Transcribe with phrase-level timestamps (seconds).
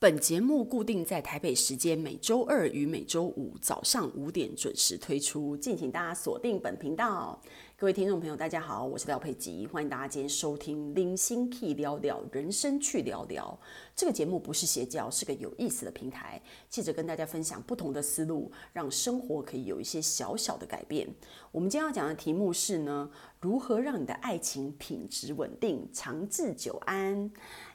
[0.00, 7.38] 本节目固定在台北时间每周二与每周五早上五点准时推出，敬请大家锁定本频道。
[7.76, 13.58] 各位听众朋友，大家好，我是廖佩吉，欢迎大家今天收听《零星 Key 聊聊人生去聊聊》
[14.00, 16.40] 这个节目，不是邪教，是个有意思的平台，
[16.70, 21.06] 记者跟大家分享不同的思路，让生活可以有一些小小的改变。
[21.52, 27.30] 我们今天要讲的题目是呢，如何让你的爱情品质稳定、长治久安？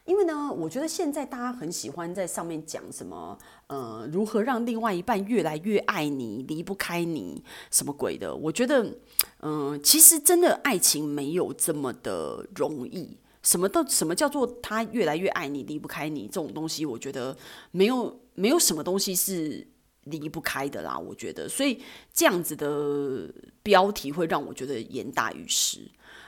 [0.06, 8.36] 因为呢，我觉得现在大家很喜欢在上面讲什么，呃，如何让另外一半越来越爱你、离不开你，什么鬼的？
[8.36, 8.98] 我觉得，
[9.42, 13.20] 嗯、其实真的爱情没有这么的容易。
[13.46, 17.38] 什么都什么叫做他越来越爱你、离不开你这种东西，我觉得
[17.72, 19.66] 没有没有什么东西是
[20.04, 20.98] 离不开的啦。
[20.98, 21.80] 我觉得，所以
[22.12, 23.32] 这样子的
[23.64, 25.80] 标题会让我觉得言大于实。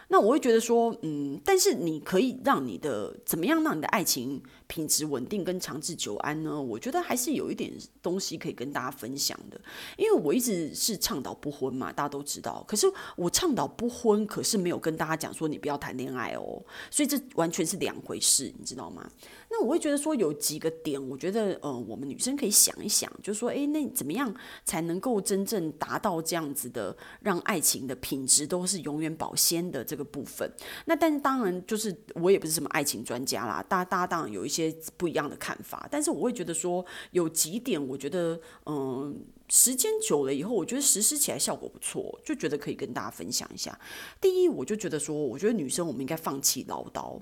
[0.09, 6.61] 那我会觉得说，嗯，但是你可以让你的怎么样让你的爱情品质稳定跟长治久安呢？
[6.61, 9.59] 我觉得还是有一点东西可以跟大家分享的，
[9.97, 12.64] 因为我一直是倡导不婚嘛，大家都知道。
[12.67, 19.09] 可是我倡导不婚，可是没有跟大家讲说你不要谈恋爱哦，所以这完全是两回事，你知道吗？
[19.50, 24.34] 那我会觉得说有几个点，我觉得呃，我们女生可以想一想，就是说，诶，那怎么样
[24.66, 30.52] 才能够真正达到这样子的，让爱情的品质都是永远保鲜的这个部分？
[30.86, 39.16] 那但是当然，就是我也不是什么爱情专家啦，大家大家当然有一些不一样的看法，但是我会觉得说有几点，我觉得嗯。
[39.50, 43.80] 时间久了以后，我觉得实施起来效果不错，就觉得可以跟大家分享一下。
[44.20, 47.17] 第一，我就觉得说，我觉得女生我们应该放弃唠叨，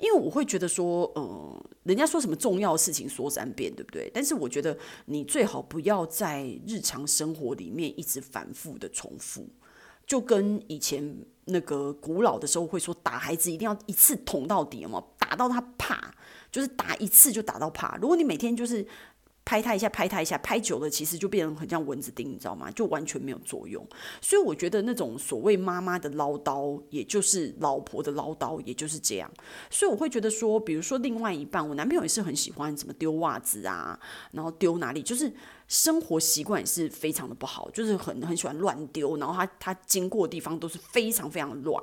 [0.00, 4.10] 因为我会觉得说，嗯，人家说什么重要的事情说三遍，对不对？
[4.12, 4.76] 但是我觉得
[5.06, 9.46] 你最好不要在日常生活里面一直反复的重复，
[10.04, 16.12] 就跟以前那个古老的时候会说，打孩子一定要一次捅到底嘛，打到他怕，
[16.50, 17.96] 就是打一次就打到怕。
[17.98, 18.84] 如果你每天就是。
[19.48, 22.70] 拍他一下，拍他一下，拍久了其实就变成很像蚊子叮，你知道吗？
[22.72, 23.82] 就完全没有作用。
[24.20, 29.30] 所以我觉得那种所谓妈妈的唠叨，也就是老婆的唠叨，也就是这样。
[29.70, 33.98] 所以我会觉得说，比如说另外一半，我男朋友也是很喜欢怎么丢袜子啊，
[34.32, 35.32] 然后丢哪里，就是
[35.66, 41.82] 生活习惯是非常的不好，就是很很喜欢乱丢，然后他他经过的地方都是非常非常乱。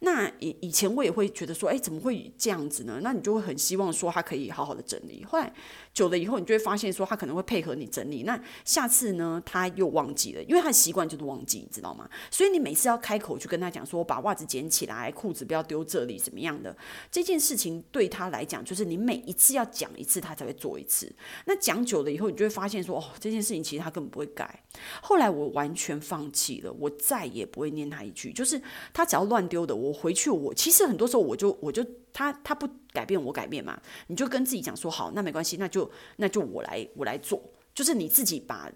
[0.00, 3.00] 那以以前我也会觉得说，哎，怎么会这样子呢？
[3.02, 5.24] 那你就会很希望说他可以好好的整理。
[5.24, 5.52] 后来
[5.98, 8.22] 久了以后，你就会发现说他可能会配合你整理。
[8.22, 12.08] 那下次呢，他又忘记了，因为他的习惯就是忘记，你知道吗？
[12.30, 16.76] 所以你每次要开口去跟他讲说，把袜子捡起来，裤子不要丢这里，怎么样的
[17.10, 21.12] 这件事情对他来讲，就是你每一次要讲一次，他才会做一次。
[21.46, 24.62] 那讲久了以后，你就会发现说，哦，这件事情其实他根本不会改。
[25.02, 29.88] 后来我完全放弃了，我再也不会念他一句，就是他只要乱丢的我。
[29.88, 31.82] 我回去，我其实很多时候我就我就
[32.12, 37.42] 他他不改变我改变嘛，你就跟自己讲说好，那没关系，那就那就我来我来做，
[37.74, 38.70] 就是你自己把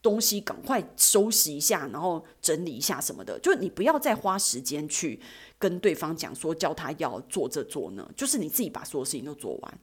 [0.00, 5.20] 东西赶快收拾一下，然后整理一下什么的，就你不要再花时间去
[5.58, 9.78] 跟对方讲说教他要做这做那，就是你自己把所有事情都做完。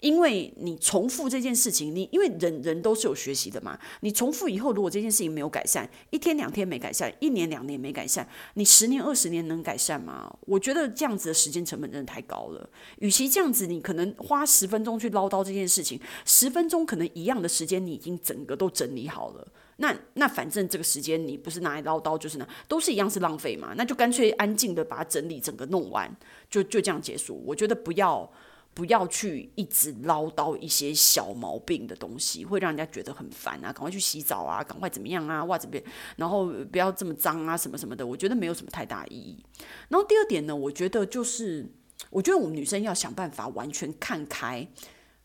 [0.00, 3.78] 因为你重复这件事情，你因为人人都是有学习的嘛。
[4.00, 10.30] 你重复以后，如果这件事情没有改善，一天两天没改善，一年两年没改善，你十年二十年能改善吗？
[10.42, 12.68] 我觉得这样子的时间成本真的太高了。
[12.98, 19.48] 与其这样子，你可能花十分钟去唠叨这件事情，十分钟可能一样的时间，你已经整个都整理好了。
[19.76, 23.72] 那那反正这个时间你不是拿来唠叨，就是呢，都是一样是浪费嘛。
[23.76, 26.14] 那就干脆安静的把它整理整个弄完，
[26.50, 27.42] 就就这样结束。
[27.46, 28.30] 我觉得不要。
[28.74, 33.72] 不要去一直唠叨一些小毛病的东西，会让人家觉得很烦啊！
[33.72, 35.44] 赶快去洗澡啊，赶快怎么样啊？
[35.44, 35.82] 袜子别，
[36.16, 39.42] 然后不要这么脏啊，什么什么的，我觉得没有什么太大意义。
[39.88, 41.72] 然后第二点呢，我觉得就是，
[42.10, 44.68] 我觉得我们女生要想办法完全看开，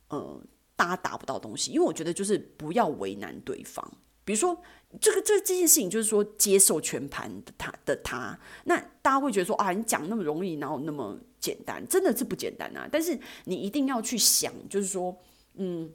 [0.10, 0.40] 呃，
[0.76, 3.92] 大家达不到东西，因为我觉得就是不要为难对方。
[4.24, 4.62] 比如说，
[5.02, 11.20] 这个这这件事情，就是说接受全盘的他的他，那大家会觉得说啊，你讲那么容易，然后那么。
[11.42, 12.86] 简单，真的是不简单啊！
[12.92, 15.18] 但是你一定要去想，就是说，
[15.54, 15.90] 嗯，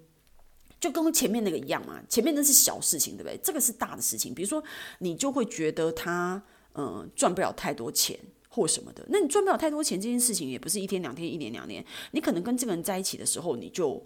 [0.80, 2.00] 就跟前面那个一样嘛。
[2.08, 3.38] 前面那是小事情，对不对？
[3.44, 4.34] 这个是大的事情。
[4.34, 4.64] 比如说，
[5.00, 6.42] 你就会觉得他，
[6.76, 8.18] 嗯，赚不了太多钱
[8.48, 9.04] 或什么的。
[9.10, 11.84] 那你赚不了太多钱这件事情，也不是一天两天、一年两年。
[12.12, 14.02] 你可能跟这个人在一起的时候，你就。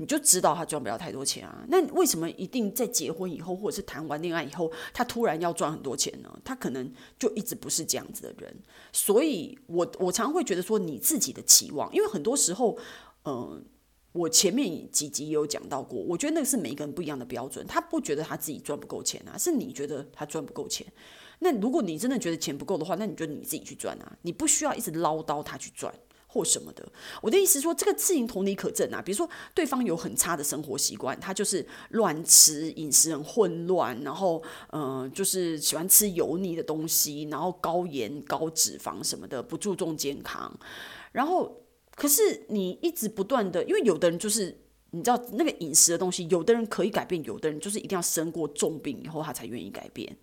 [0.00, 1.62] 你就知道他赚不了太多钱啊？
[1.68, 6.40] 那为什么一定在结婚以后，或者是谈完恋爱以后，他突然要赚很多钱呢？
[6.42, 8.56] 他可能就一直不是这样子的人。
[8.92, 12.78] 所以我我常会觉得说，你自己的期望，因为很多时候，
[13.26, 13.62] 嗯、
[14.12, 17.66] 我前面几集也有讲到过，我觉得那个是每一个人不一样的标准。
[17.66, 20.86] 他不觉得他自己赚不够钱啊，是你觉得他赚不够钱。
[21.40, 25.94] 那如果你真的觉得钱不够的话，那你就你自己去赚啊，你不需要一直唠叨他去赚。
[26.32, 26.86] 或什么的。
[27.20, 29.02] 我的意思说，这个事情同理可证啊。
[29.02, 34.40] 比如说，对方有很差的生活习惯，他就是乱吃，饮食很混乱，然后
[34.72, 40.56] 嗯、就是喜欢吃油腻的东西，然后高盐、高脂肪什么的，不注重健康。
[41.10, 41.64] 然后，
[41.96, 44.56] 可是你一直不断的，因为有的人就是
[44.92, 50.16] 你知道那个饮食的东西，有的人可以改变，有的人就是一定要生过重病以后他才愿意改变。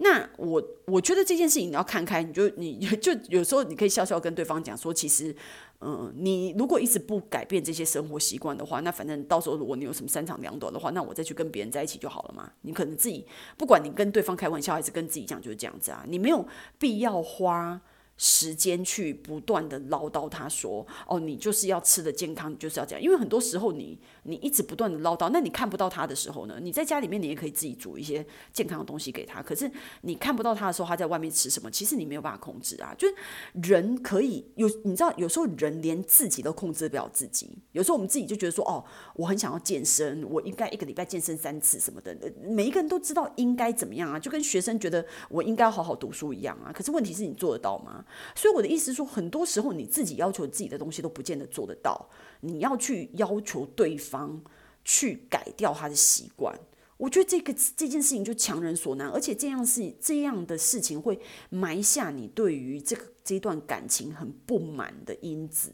[0.00, 5.34] 那我我觉得这件事情你要看开，你就你就有时候你可以笑笑跟对方讲说，其实，
[5.80, 12.52] 嗯，你如果一直不改变这些生活习惯的话，那反正到时候如果你有什么三长两短的话，那我再去跟别人在一起就好了嘛。
[12.62, 16.46] 你可能自己不管你跟对方开玩笑还是跟自己讲，就是这样子啊，你没有
[16.78, 17.80] 必要花。
[18.18, 26.58] 时间去不断的唠叨，他说：“哦，你就是要吃的健康，就是要这样。”因为很多时候你你一直不断的唠叨，那你看不到他的时候呢？
[26.60, 29.40] 你在家里面你也可以自己煮一些健康的东西给他。
[29.40, 29.70] 可是
[30.02, 31.70] 你看不到他的时候，他在外面吃什么？
[31.70, 32.92] 其实你没有办法控制啊。
[32.98, 33.14] 就是
[33.62, 37.48] 人可以有，你知道，有时候人连自己都控制不了自己。
[37.70, 46.72] 有时候我们自己就觉得说：“哦，我很想要健身，我应该一个礼拜健身三次什么的。”每一个人都知道应该怎么样啊，就跟学生觉得我应该好好读书一样啊。
[46.72, 48.04] 可是问题是你做得到吗？
[48.34, 52.08] 所以我的意思是说，很多时候你自己要求自己的东西都不见得做得到，
[52.40, 54.42] 你要去要求对方
[54.84, 56.58] 去改掉他的习惯。
[56.96, 65.72] 我觉得这个这件事情就强人所难，而且这样是这样的事情会埋下你对于这个这段感情很不满的因子。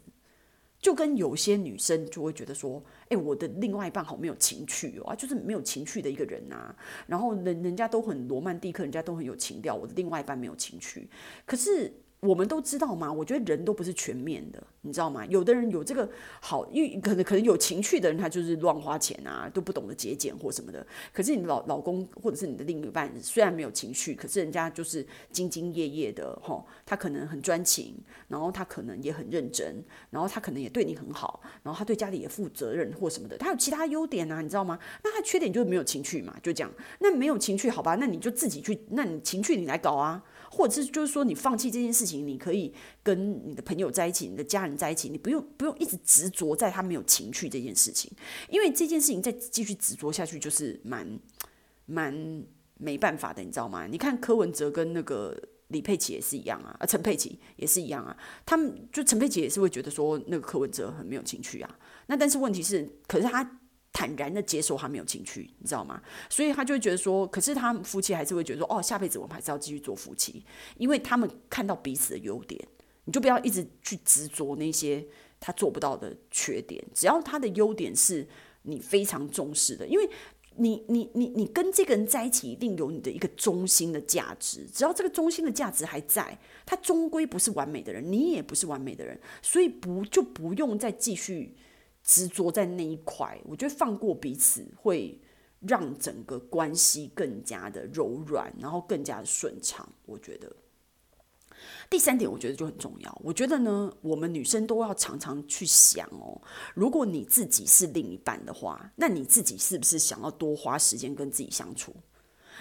[0.79, 2.79] 就跟有些女生就会觉得说，
[3.09, 6.75] 诶，我的另外一半好没有情趣哦，就是没有情趣的一个人啊。
[7.07, 11.09] 然后人人家都很罗曼蒂克，人家都很有情调，我的另外一半没有情趣，
[11.47, 11.91] 可是。
[12.25, 15.25] 我们都知道嘛，我觉得人都不是全面的，你知道吗？
[15.27, 16.09] 有的人有这个
[16.41, 20.85] 好，因为可能可能有情趣的人，他就是乱花钱啊，都不懂得节俭或什么的。
[21.13, 27.95] 可是你老老公或者是你的另一半，虽然没有情趣，可是人家就是兢兢业业的，吼，他可能很专情，
[28.27, 34.79] 然后他可能也很认真，然后他可能也对你很好，然后他对家里也负责任或什么的，他有其他优点啊，你知道吗？
[35.03, 36.71] 那他缺点就是没有情趣嘛，就这样。
[36.99, 40.23] 那没有情趣，好吧，那你就自己去，那你情趣你来搞啊。
[40.55, 42.73] 或者是就是说，你放弃这件事情，你可以
[43.03, 48.09] 跟你的朋友在一起，你的家人在一起，你不用不用一直执着在他没有情趣这件事情，
[48.49, 51.19] 因为这件事情再继续执着下去就是蛮
[51.85, 52.41] 蛮
[52.77, 53.85] 没办法的，你知道吗？
[53.85, 55.37] 你看柯文哲跟那个
[55.67, 58.15] 李佩琦也是一样啊，啊陈佩琦也是一样啊，
[58.45, 63.59] 他们就陈佩琦也是会觉得说那个柯文哲很没有情趣啊，那但是问题是，可是他。
[63.95, 66.01] 坦然的接受他没有情趣，你知道吗？
[66.29, 70.43] 所以他就会觉得说，可是他们夫妻还是会觉得说，哦，下辈子我们还是要继续做夫妻，
[70.77, 72.59] 因为他们看到彼此的优点。
[73.05, 75.05] 你就不要一直去执着那些
[75.39, 78.27] 他做不到的缺点，只要他的优点是
[78.63, 80.09] 你非常重视的，因为
[80.57, 84.65] 你你你你跟这个人在一起，一定有你的一个中心的价值。
[84.73, 91.55] 只要这个中心的价值还在，他终归不是完美的人，你也不是完美的人，所以不就不用再继续。
[92.05, 95.19] 执着在那一块，我觉得放过彼此会
[95.61, 99.89] 让整个关系更加的柔软，然后更加的顺畅。
[100.05, 100.55] 我觉得
[101.89, 103.21] 第三点，我觉得就很重要。
[103.23, 106.39] 我觉得呢，我们女生都要常常去想哦，
[106.75, 111.95] 如果你自己是另一半的话，那你自己是不是想要多花时间跟自己相处？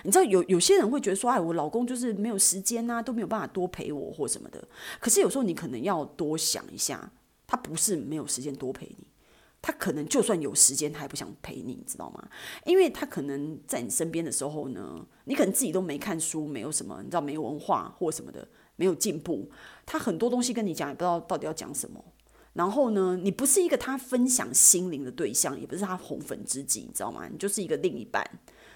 [0.04, 4.66] 你知道有有些人会觉得说，哎，我老公就是没有时间啊，都没有办法多陪我或什么的。
[5.00, 7.12] 可是有时候你可能要多想一下，
[7.46, 9.06] 他不是没有时间多陪你。
[9.66, 12.28] 他可能就算有时间，他也不想陪你，你知道吗？
[12.66, 19.50] 因为他可能在你身边的时候呢，你可能自己都没看书，没有什么，你知道没文化或什么的，没有进步。
[19.86, 22.04] 他很多东西跟你讲，也不知道到底要讲什么。
[22.52, 27.26] 然后呢，你不是一个他分享心灵的对象，也不是他红粉知己，你知道吗？
[27.32, 28.22] 你就是一个另一半，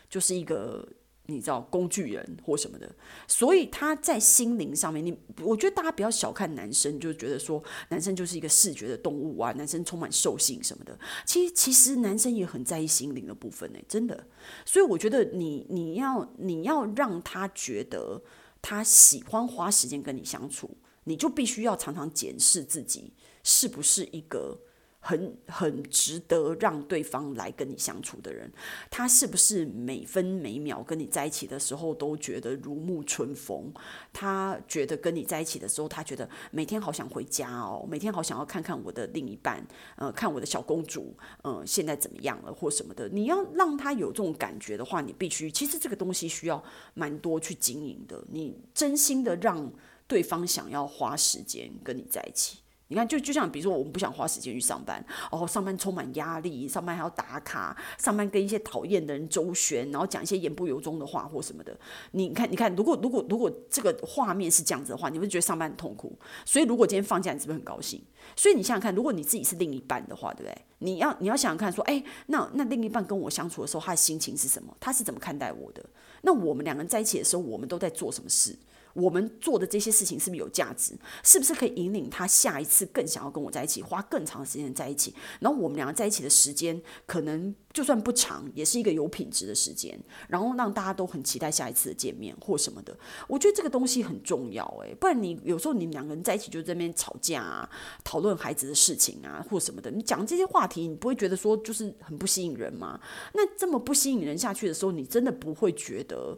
[0.08, 0.88] 就是一个。
[1.30, 2.90] 你知道工具人或什么的，
[3.26, 10.98] 所以他在心灵上面，你我觉得大家不要小看男生，就觉得说男生就是一个视觉的动物啊，男生充满兽性什么的。
[11.26, 14.26] 其实其实男生也很在意心灵的部分呢，真的。
[14.64, 18.22] 所以我觉得你你要你要让他觉得
[18.62, 23.12] 他喜欢花时间跟你相处，你就必须要常常检视自己
[23.44, 24.58] 是不是一个。
[25.00, 28.52] 很很值得让对方来跟你相处的人，
[28.90, 33.72] 他是不是每分每秒跟你在一起的时候都觉得如沐春风？
[34.12, 39.64] 他觉得跟你在一起的时候，他觉得每天好想回家哦，每天好想要看看我的另一半，
[39.96, 43.08] 呃，看我的小公主，呃，现在怎么样了或什么的。
[43.08, 46.62] 你要让他有这种感觉的话，你必须，其实这个东西需要
[46.94, 48.22] 蛮多去经营的。
[48.30, 49.72] 你真心的让
[50.06, 52.58] 对方想要花时间跟你在一起。
[52.88, 61.78] 你看，就就像比如说，我们不想花时间去上班，哦，上班充满压力，上班还要打卡，上班跟一些讨厌的人周旋，然后讲一些言不由衷的话或什么的。
[62.12, 66.18] 你看，你看，如果如果如果这个画面是这样子的话，你会觉得上班很痛苦。
[66.46, 68.02] 所以，如果今天放假，你是不是很高兴？
[68.34, 70.56] 所以你想想看，如果你自己是另一半的话，对不对？
[70.78, 74.74] 你要你要想想看，说，哎，那那另一半跟我相处的时候，他的心情是什么？
[74.80, 75.84] 他是怎么看待我的？
[76.22, 78.56] 那我们两个人在一起的时候，我们都在做什么事？
[78.98, 80.98] 我们做的这些事情是不是有价值？
[81.22, 85.14] 是不是可以引领他下一次更想要跟我在一起，花更长时间在一起？
[85.38, 89.96] 然后我们两个在一起的时间，可能就算不长，也是一个有品质的时间。
[90.26, 92.96] 然后让大家都很期待下一次的见面或什么的。
[93.28, 97.70] 我觉得这个东西很重要，诶，不然你有时候你们两个人在一起就在那边吵架啊，
[98.02, 99.90] 讨论孩子的事情啊，或什么的。
[99.90, 103.00] 你讲这些话题，你不会觉得说就是很不吸引人吗？
[103.34, 106.36] 那这么不吸引人下去的时候，你真的不会觉得？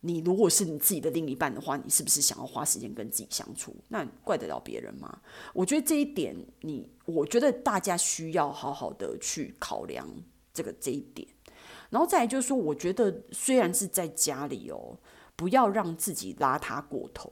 [0.00, 3.74] 你如果是你自己的另一半的话，你是不是想要花时间跟自己相处？
[3.88, 5.20] 那怪得了别人吗？
[5.52, 10.08] 我觉得这一点你，我觉得大家需要好好的去考量
[10.52, 11.28] 这个这一点。
[11.90, 14.96] 然后再来就是说，我觉得虽然是在家里哦，
[15.36, 17.30] 不要让自己邋遢过头。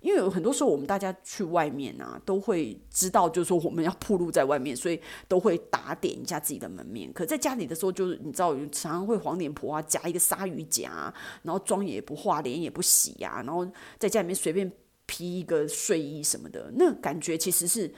[0.00, 7.12] 因为有很多时候，我们大家去外面啊，都会知道，就是说我们要铺路在外面，所以都会打点一下自己的门面。
[7.12, 13.66] 可在家里的时候，就是你知道，常常会黄脸婆啊，夹一个鲨鱼夹，然后妆也不化，脸也不洗呀，然后
[13.98, 14.70] 在家里面随便
[15.06, 17.92] 披一个睡衣什么的，那感觉其实是。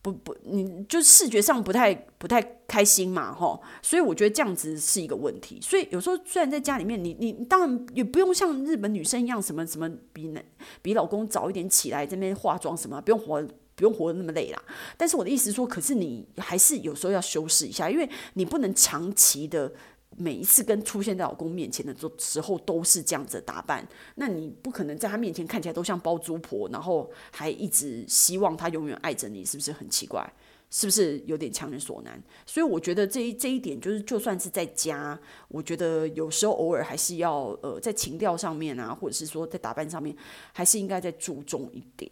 [0.00, 5.58] 不不，你就视觉上不太不太开心嘛，吼，所以我觉得这样子是一个问题。
[5.60, 10.44] 所以有时候虽然在家里面，你你当然也不用像日本女生一样，什么什么比男
[10.80, 13.42] 比老公早一点起来这边化妆什么，不用活
[13.74, 14.62] 不用活得那么累啦。
[14.96, 19.72] 但是我的意思说，可是你还是有时候要修饰一下，因为你不能长期的。
[20.16, 23.86] 每一次跟出现在老公面前的时候都是这样子打扮，
[24.16, 30.32] 那你不可能在他面前看起来都像包租婆，然后还一直希望他永远爱着你，是不是很奇怪？
[30.70, 32.22] 是不是有点强人所难？
[32.44, 40.14] 所以我觉得这一这一点就是，就算是在家，我觉得有时候偶尔还是要呃，在情调上面啊，或者是说在打扮上面，
[40.52, 42.10] 还是应该再注重一点。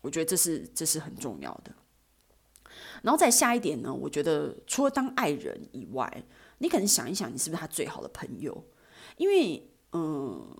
[0.00, 1.70] 我觉得这是这是很重要的。
[3.02, 6.24] 然后再下一点呢，我觉得除了当爱人以外，
[6.58, 8.64] 你可能想一想，你是不是他最好的朋友？
[9.16, 10.56] 因为，嗯，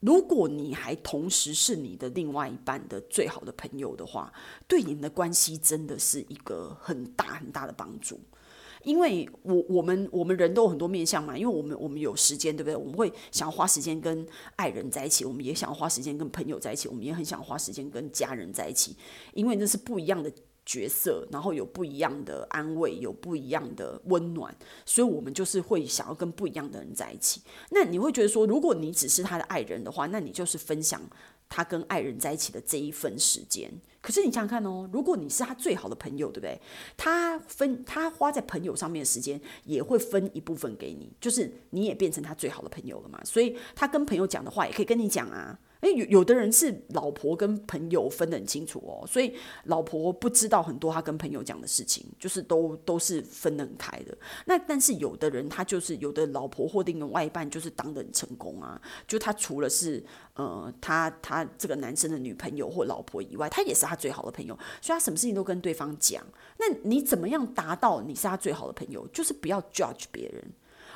[0.00, 4.32] 如果你还同时是你的另外一半的最好的朋友的话，
[4.66, 8.18] 对你们的关系真的是一个很大很大的帮助。
[8.82, 12.74] 因为我我们我们人都有很多面向嘛，因为我们我们有时间，对不对？
[12.74, 18.96] 我们会想要花时间跟爱人在一起，我们也想要花时间跟朋友在一起，我们也很想花时间跟家人在一起，
[19.34, 20.32] 因为那是不一样的。
[20.70, 24.54] 角色，然后有不一样的安慰，有不一样的温暖，
[24.86, 27.42] 所以我们就是会想要跟不一样的人在一起。
[27.70, 31.02] 那你会觉得说，如果你只是他的爱人的话，那你就是分享
[31.48, 33.68] 他跟爱人在一起的这一份时间。
[34.00, 36.60] 可是你想想看哦，如果你是他最好的朋友，对不对？
[36.96, 43.20] 他分他花在朋友上面的时间，也会分一部分给你，就是你也变成他最好的朋友了嘛。
[43.24, 45.58] 所以他跟朋友讲的话，也可以跟你讲啊。
[45.80, 49.34] 诶，有有的人是老婆跟朋友分得很清楚哦，所以
[49.64, 54.16] 老婆不知道很多他跟朋友讲的事情，就是都都是分得很开的。
[54.44, 66.22] 那但是有的人他就是有的老婆或另外一半就是当得很成功啊，就他除了是呃他他这个男生的女朋友或老婆以外，他也是他最好的朋友，所以他什么事情都跟对方讲。
[66.58, 69.06] 那你怎么样达到你是他最好的朋友？
[69.08, 70.44] 就是不要 judge 别人。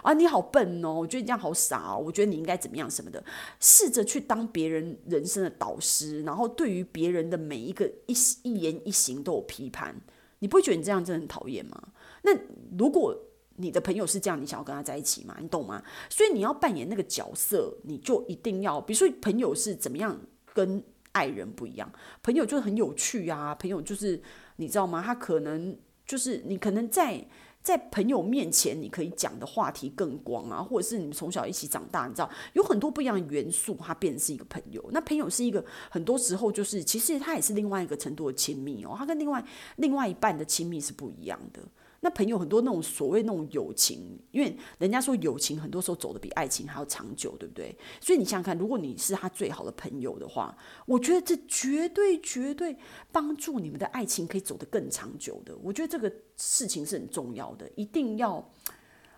[0.04, 0.92] 啊，你好笨哦！
[0.92, 1.98] 我觉得你这样好傻哦！
[1.98, 3.24] 我觉得你应该怎么样什么的，
[3.58, 9.98] 试着去当别人人生的导师，然后对于别人的每一个一一言一行都有批判，
[10.40, 11.82] 你不会觉得你这样真的很讨厌吗？
[12.20, 12.38] 那
[12.76, 13.18] 如果
[13.56, 15.38] 你的朋友是这样，你想要跟他在一起吗？
[15.40, 15.82] 你懂吗？
[16.10, 20.20] 所以你要扮演那个角色，你就一定要，比如说朋友是怎么样
[20.52, 21.90] 跟爱人不一样，
[22.22, 24.22] 朋友就是很有趣啊，朋友就是
[24.56, 25.02] 你知道吗？
[25.02, 27.26] 他可能就是你可能在。
[27.64, 34.84] 在朋友面前，你可以讲的话题更广啊，或者是你们从小一起长大，你知道有很多不一样的元素，它变成是一个朋友。
[34.92, 39.42] 那朋友是一个很多时候就是，其实它也是另外一个程度的亲密哦，它跟另外
[39.76, 41.62] 另外一半的亲密是不一样的。
[42.04, 47.74] 那朋友很多那种所谓那种友情，因为人家说友情很多时候走得比爱情还要长久，对不对？
[47.98, 52.76] 所以你想想看，如果你是他最好的朋友的话，我觉得这绝对绝对
[53.10, 55.56] 帮助你们的爱情可以走得更长久的。
[55.62, 58.46] 我觉得这个事情是很重要的，一定要。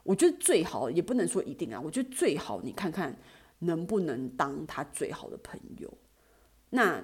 [0.04, 3.18] 我觉得最好也不能说一定啊，我觉得最好你看看
[3.58, 5.92] 能不能当他最好的朋友。
[6.70, 7.02] 那。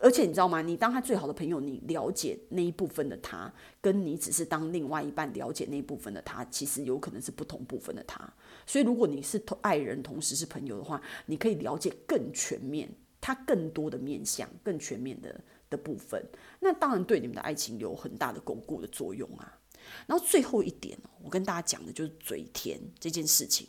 [0.00, 0.60] 而且你知道吗？
[0.60, 8.30] 你当他最好的朋友，你了解那一部分的他，跟你只是当另外一半了解那一部分的他，其实有可能是不同部分的他。
[8.66, 12.88] 所以，如果你是爱人，同时是朋友的话，你可以了解更全面，
[13.20, 16.22] 他更多的面向，更全面的的部分，
[16.60, 19.58] 那当然对你们的爱情有很大的巩固的作用啊。
[20.06, 23.66] 然后最后一点，我跟大家讲的就是嘴甜这件事情。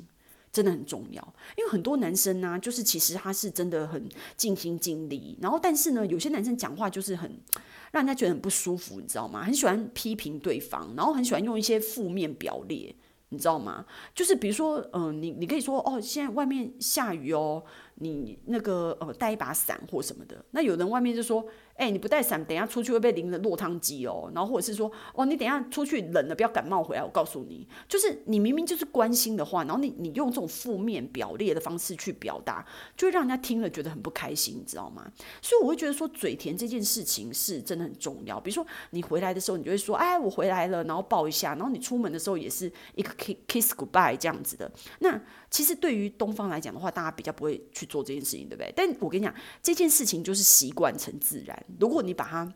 [0.58, 7.30] 真的很重要，因为很多男生呢、就是其实他是真的很尽心尽力，然后但是呢，有些男生讲话就是很
[7.92, 9.44] 让人家觉得很不舒服，你知道吗？
[9.44, 12.96] 很喜欢批评对方，然后很喜欢用一些负面表列，
[13.30, 13.86] 你知道吗？
[14.16, 17.64] 就是比如说，嗯、你你可以说哦，现在外面下雨哦，
[17.96, 21.46] 你那个呃带一把伞或什么的，那有人外面就说。
[21.78, 24.32] 哎、你不带伞，等一下出去会被淋得落汤鸡哦。
[24.34, 27.04] 然后或者是说，哦，你等一下出去冷了，不要感冒回来。
[27.04, 32.66] 我告诉你，就是你明明就是关心的话，然后你你用这种负面表列的方式去表达，
[32.98, 35.10] 就会让人家听了觉得很不开心，你知道吗？
[35.42, 38.40] 所以我会觉得说，嘴甜这件事情是真的很重要。
[38.40, 41.54] 比如说你回来的时候，你就会说，哎，我回来了，然后抱一下。
[41.54, 44.72] 然后你出门的时候也是一个 k kiss goodbye 这样子的。
[45.00, 48.74] 那其实对于东方来讲的话，大家比较不会去做这件事情，对不对？
[48.76, 51.66] 但我跟你讲，这件事情就是习惯成自然。
[51.80, 52.54] 如果你把它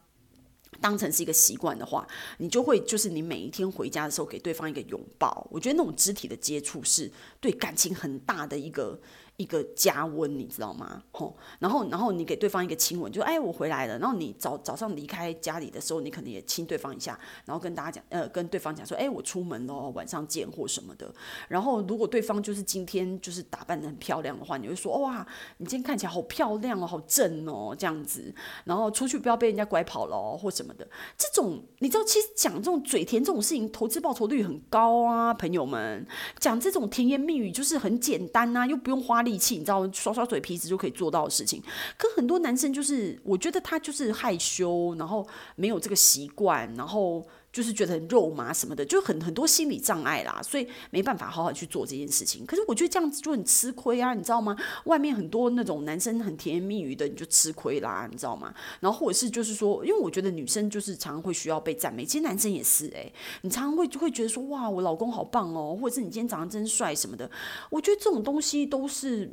[0.80, 5.48] 当成是一个习惯的话，你就会就是你每一天回家的时候给对方一个拥抱。
[5.52, 9.00] 我觉得那种肢体的接触是对感情很大的一个。
[9.42, 11.02] 一个加温，你知道吗？
[11.12, 13.98] 吼，然后，然后你给对方一个亲吻，就哎，我回来了。
[13.98, 21.12] 然后你早早上离开家里的时候，你可能也亲对方一下，然后跟大家讲，呃，跟对方讲说，哎，我出门了，晚上见或什么的。
[21.48, 25.26] 然后，如果对方就是今天就是打扮得很漂亮的话，你会说，哇，
[25.58, 28.34] 你今天看起来好漂亮哦，好正哦，这样子。
[28.66, 30.88] 然后出去不要被人家拐跑了或什么的。
[31.18, 36.06] 这种你知道，其实讲这种嘴甜这种事情，投资报酬率很高啊，朋友们。
[36.40, 39.31] 讲这种甜言蜜语就是很简单啊，又不用花力。
[39.32, 41.64] 力气，你知道，刷刷嘴皮子就可以做到的事情。
[41.98, 52.46] 可很多男生就是，我觉得他就是害羞，然后没有这个习惯，然后就是觉得很肉麻什么的，就很很多心理障碍啦，所以没办法好好去做这件事情。
[52.46, 54.56] 可是我觉得这样子就很吃亏啊，你知道吗？
[54.86, 58.54] 外面很多那种男生很甜言蜜语的，你就吃亏啦，你知道吗？
[58.80, 67.30] 然后或者是就是说，因为我觉得女生就是常常会需要被赞美，其实男生也是诶、你常常会就会觉得说，哇，我老公好棒哦，或者是你今天长得真帅什么的。
[67.70, 69.30] 我觉得这种东西都是。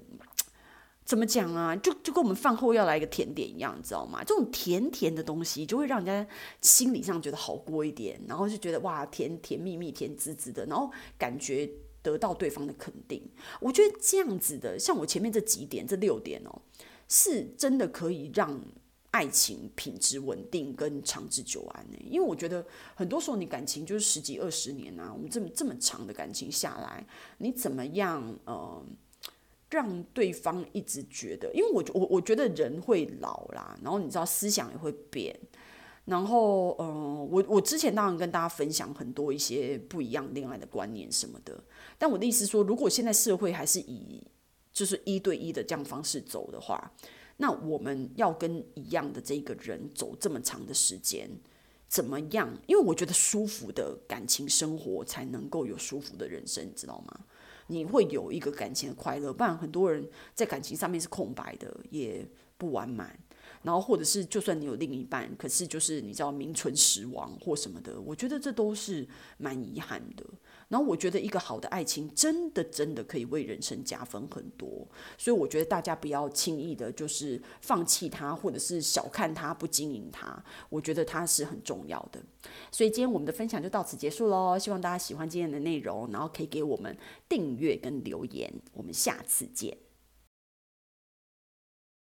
[1.08, 1.74] 怎么讲啊？
[1.74, 4.22] 就就跟我们饭后要来一个甜点一样，你知道吗？
[4.22, 11.66] 这种甜甜的东西就会让人家心理上觉得好过一点，然后就觉得哇，甜甜蜜蜜、甜滋滋的，然后感觉
[12.02, 13.22] 得到对方的肯定。
[13.58, 16.60] 我觉得这样子的，像我前面这几点，这六点哦，
[17.08, 18.60] 是真的可以让
[19.10, 21.96] 爱情品质稳定跟长治久安呢。
[22.04, 22.62] 因为我觉得
[22.94, 27.06] 很多时候你感情就是十几二十年啊，我们这么这么长的感情下来，
[27.38, 28.84] 你怎么样呃？
[29.70, 35.38] 让对方一直觉得，因为我我我觉得人会老啦，然后你知道思想也会变，
[36.06, 41.62] 然后嗯、我我之前当然跟大家分享很多一些不一样恋爱的观念什么的，
[41.98, 44.22] 但我的意思说，如果现在社会还是以
[44.72, 46.92] 就是一对一的这样方式走的话，
[47.36, 51.28] 那我们要跟一样的这个人走这么长的时间，
[51.88, 52.56] 怎么样？
[52.66, 57.20] 因为我觉得舒服的感情生活才能够有舒服的人生，你知道吗？
[57.68, 62.26] 你会有一个感情的快乐，不然很多人在感情上面是空白的，也
[62.58, 63.18] 不完满。
[63.62, 70.24] 然后或者是就算你有另一半，可是就是你知道名存实亡或什么的，我觉得这都是蛮遗憾的。
[70.68, 80.42] 然后我觉得一个好的爱情真的真的可以为人生加分很多，所以我觉得大家不要轻易的就是放弃它，或者是小看它，不经营它。
[80.68, 82.20] 我觉得它是很重要的。
[82.70, 86.96] 所以今天我们的分享就到此结束喽，希望大家喜欢今天的内容，然后可以给我们
[87.28, 88.52] 订阅跟留言。
[88.74, 89.87] 我们下次见。